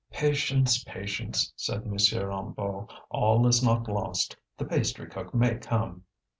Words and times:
"Patience, 0.09 0.83
patience," 0.83 1.53
said 1.55 1.83
M. 1.83 1.91
Hennebeau. 1.95 2.89
"All 3.11 3.45
is 3.45 3.61
not 3.61 3.87
lost, 3.87 4.35
the 4.57 4.65
pastrycook 4.65 5.31
may 5.31 5.57
come." 5.57 6.05